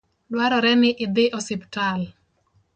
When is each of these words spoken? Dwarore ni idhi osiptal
Dwarore 0.31 0.71
ni 0.81 0.89
idhi 1.05 1.25
osiptal 1.37 2.01